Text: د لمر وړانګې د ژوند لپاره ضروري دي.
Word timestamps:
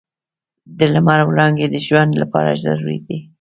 د 0.77 0.79
لمر 0.93 1.19
وړانګې 1.25 1.67
د 1.69 1.75
ژوند 1.87 2.11
لپاره 2.21 2.59
ضروري 2.63 2.97
دي. 3.07 3.17